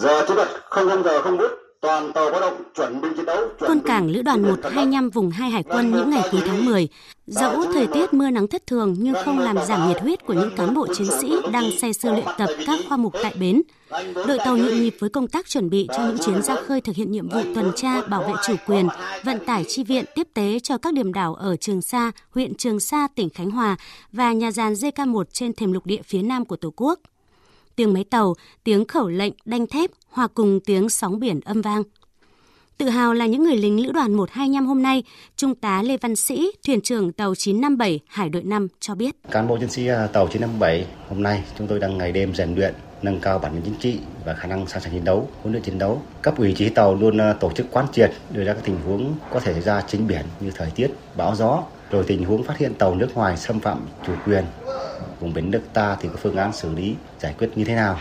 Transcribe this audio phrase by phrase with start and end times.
[0.00, 1.50] Giờ kỹ thuật 00 giờ 0 phút
[1.80, 3.48] toàn tàu báo động chuẩn bị chiến đấu.
[3.60, 6.88] Quân cảng lữ đoàn 125 vùng 2 Hải quân những ngày cuối tháng 10,
[7.26, 10.50] dẫu thời tiết mưa nắng thất thường nhưng không làm giảm nhiệt huyết của những
[10.56, 13.62] cán bộ chiến sĩ đang say sưa luyện tập các khoa mục tại bến.
[14.14, 16.96] Đội tàu nhộn nhịp với công tác chuẩn bị cho những chuyến ra khơi thực
[16.96, 18.88] hiện nhiệm vụ tuần tra bảo vệ chủ quyền,
[19.24, 22.80] vận tải chi viện tiếp tế cho các điểm đảo ở Trường Sa, huyện Trường
[22.80, 23.76] Sa, tỉnh Khánh Hòa
[24.12, 27.00] và nhà giàn JK1 trên thềm lục địa phía nam của Tổ quốc
[27.76, 31.82] tiếng máy tàu, tiếng khẩu lệnh đanh thép hòa cùng tiếng sóng biển âm vang.
[32.80, 35.02] Tự hào là những người lính lữ đoàn 125 hôm nay,
[35.36, 39.16] Trung tá Lê Văn Sĩ, thuyền trưởng tàu 957 Hải đội 5 cho biết.
[39.30, 42.54] Cán bộ chiến sĩ à, tàu 957 hôm nay chúng tôi đang ngày đêm rèn
[42.54, 45.52] luyện, nâng cao bản lĩnh chính trị và khả năng sẵn sàng chiến đấu, huấn
[45.52, 46.02] luyện chiến đấu.
[46.22, 49.14] Cấp ủy chỉ tàu luôn à, tổ chức quán triệt đưa ra các tình huống
[49.32, 52.58] có thể xảy ra trên biển như thời tiết, bão gió, rồi tình huống phát
[52.58, 54.44] hiện tàu nước ngoài xâm phạm chủ quyền
[55.20, 57.98] vùng biển nước ta thì có phương án xử lý giải quyết như thế nào.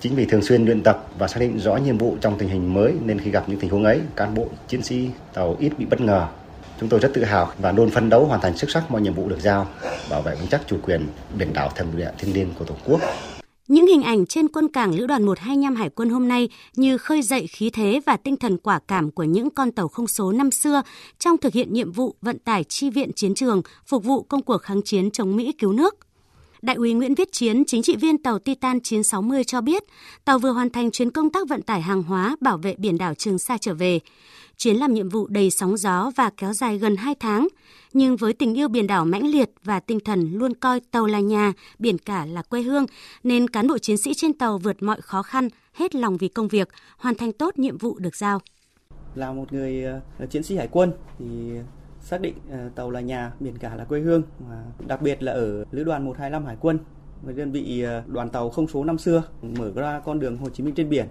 [0.00, 2.74] Chính vì thường xuyên luyện tập và xác định rõ nhiệm vụ trong tình hình
[2.74, 5.84] mới nên khi gặp những tình huống ấy, cán bộ chiến sĩ tàu ít bị
[5.84, 6.26] bất ngờ.
[6.80, 9.14] Chúng tôi rất tự hào và luôn phấn đấu hoàn thành xuất sắc mọi nhiệm
[9.14, 9.66] vụ được giao,
[10.10, 11.06] bảo vệ vững chắc chủ quyền
[11.38, 13.00] biển đảo thềm lục địa thiêng liêng của Tổ quốc.
[13.68, 17.22] Những hình ảnh trên quân cảng lữ đoàn 125 Hải quân hôm nay như khơi
[17.22, 20.50] dậy khí thế và tinh thần quả cảm của những con tàu không số năm
[20.50, 20.82] xưa
[21.18, 24.58] trong thực hiện nhiệm vụ vận tải chi viện chiến trường, phục vụ công cuộc
[24.58, 26.09] kháng chiến chống Mỹ cứu nước.
[26.62, 29.82] Đại úy Nguyễn Viết Chiến, chính trị viên tàu Titan 960 cho biết,
[30.24, 33.14] tàu vừa hoàn thành chuyến công tác vận tải hàng hóa bảo vệ biển đảo
[33.14, 34.00] Trường Sa trở về.
[34.56, 37.48] Chuyến làm nhiệm vụ đầy sóng gió và kéo dài gần 2 tháng,
[37.92, 41.20] nhưng với tình yêu biển đảo mãnh liệt và tinh thần luôn coi tàu là
[41.20, 42.86] nhà, biển cả là quê hương,
[43.22, 46.48] nên cán bộ chiến sĩ trên tàu vượt mọi khó khăn, hết lòng vì công
[46.48, 48.40] việc, hoàn thành tốt nhiệm vụ được giao.
[49.14, 49.84] Là một người
[50.18, 51.26] ờ, chiến sĩ hải quân thì
[52.00, 55.32] xác định ờ, tàu là nhà, biển cả là quê hương, và đặc biệt là
[55.32, 56.78] ở lữ đoàn 125 Hải quân,
[57.22, 60.48] với đơn vị ờ, đoàn tàu không số năm xưa mở ra con đường Hồ
[60.48, 61.06] Chí Minh trên biển.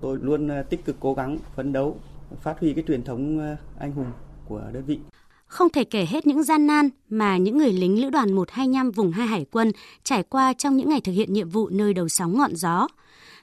[0.00, 1.96] Tôi luôn ờ, tích cực cố gắng phấn đấu
[2.42, 4.12] phát huy cái truyền thống anh hùng
[4.48, 4.98] của đơn vị.
[5.46, 9.12] Không thể kể hết những gian nan mà những người lính lữ đoàn 125 vùng
[9.12, 9.72] 2 Hải quân
[10.04, 12.88] trải qua trong những ngày thực hiện nhiệm vụ nơi đầu sóng ngọn gió.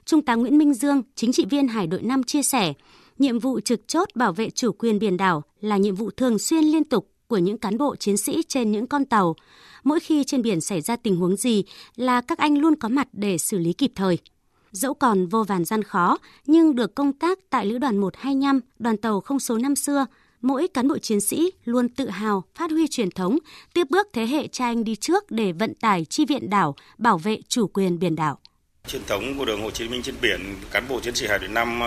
[0.04, 2.72] Trung tá Nguyễn Minh Dương, chính trị viên Hải đội 5 chia sẻ,
[3.18, 6.64] nhiệm vụ trực chốt bảo vệ chủ quyền biển đảo là nhiệm vụ thường xuyên
[6.64, 9.36] liên tục của những cán bộ chiến sĩ trên những con tàu.
[9.84, 11.64] Mỗi khi trên biển xảy ra tình huống gì
[11.96, 14.18] là các anh luôn có mặt để xử lý kịp thời.
[14.72, 18.96] Dẫu còn vô vàn gian khó, nhưng được công tác tại Lữ đoàn 125, đoàn
[18.96, 20.06] tàu không số năm xưa,
[20.42, 23.38] mỗi cán bộ chiến sĩ luôn tự hào phát huy truyền thống,
[23.74, 27.18] tiếp bước thế hệ cha anh đi trước để vận tải chi viện đảo, bảo
[27.18, 28.38] vệ chủ quyền biển đảo.
[28.86, 30.40] Truyền thống của đường Hồ Chí Minh trên biển,
[30.70, 31.80] cán bộ chiến sĩ Hải đội 5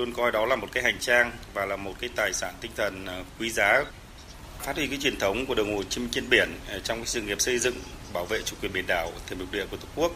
[0.00, 2.70] luôn coi đó là một cái hành trang và là một cái tài sản tinh
[2.76, 3.84] thần à, quý giá.
[4.62, 7.20] Phát huy cái truyền thống của đồng Hồ chim trên biển à, trong cái sự
[7.22, 7.74] nghiệp xây dựng,
[8.12, 10.12] bảo vệ chủ quyền biển đảo, thềm lục địa của Tổ quốc,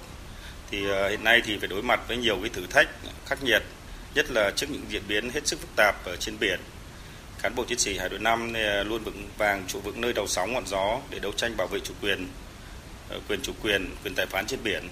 [0.70, 2.88] thì à, hiện nay thì phải đối mặt với nhiều cái thử thách
[3.26, 3.62] khắc nghiệt,
[4.14, 6.60] nhất là trước những diễn biến hết sức phức tạp ở trên biển.
[7.42, 8.52] Cán bộ chiến sĩ hải đội 5
[8.84, 11.80] luôn vững vàng trụ vững nơi đầu sóng ngọn gió để đấu tranh bảo vệ
[11.80, 12.28] chủ quyền
[13.28, 14.88] quyền chủ quyền quyền tài phán trên biển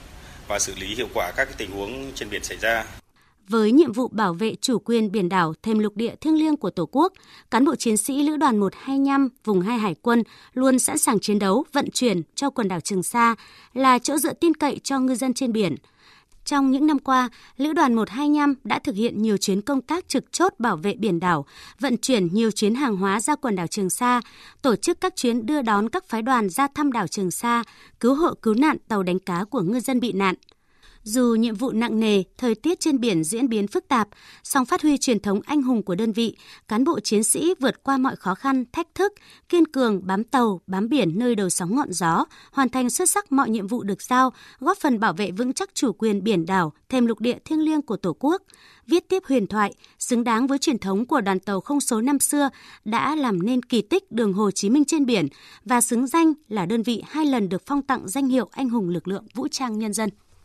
[0.49, 2.85] và xử lý hiệu quả các cái tình huống trên biển xảy ra
[3.49, 6.71] với nhiệm vụ bảo vệ chủ quyền biển đảo thêm lục địa thiêng liêng của
[6.71, 7.13] Tổ quốc,
[7.51, 10.23] cán bộ chiến sĩ Lữ đoàn 125 vùng 2 Hải quân
[10.55, 13.35] luôn sẵn sàng chiến đấu, vận chuyển cho quần đảo Trường Sa
[13.75, 15.75] là chỗ dựa tin cậy cho ngư dân trên biển.
[16.45, 20.33] Trong những năm qua, Lữ đoàn 125 đã thực hiện nhiều chuyến công tác trực
[20.33, 21.47] chốt bảo vệ biển đảo,
[21.81, 24.21] vận chuyển nhiều chuyến hàng hóa ra quần đảo Trường Sa,
[24.63, 27.65] tổ chức các chuyến đưa đón các phái đoàn ra thăm đảo Trường Sa,
[28.01, 30.35] cứu hộ cứu nạn tàu đánh cá của ngư dân bị nạn–
[31.03, 34.09] dù nhiệm vụ nặng nề, thời tiết trên biển diễn biến phức tạp,
[34.45, 36.37] song phát huy truyền thống anh hùng của đơn vị,
[36.69, 39.13] cán bộ chiến sĩ vượt qua mọi khó khăn, thách thức,
[39.49, 43.33] kiên cường bám tàu, bám biển nơi đầu sóng ngọn gió, hoàn thành xuất sắc
[43.33, 46.73] mọi nhiệm vụ được giao, góp phần bảo vệ vững chắc chủ quyền biển đảo,
[46.89, 48.43] thêm lục địa thiêng liêng của Tổ quốc.
[48.87, 52.19] Viết tiếp huyền thoại, xứng đáng với truyền thống của đoàn tàu không số năm
[52.19, 52.51] xưa
[52.85, 55.29] đã làm nên kỳ tích đường Hồ Chí Minh trên biển
[55.65, 58.89] và xứng danh là đơn vị hai lần được phong tặng danh hiệu anh hùng
[58.89, 60.11] lực lượng vũ trang nhân dân.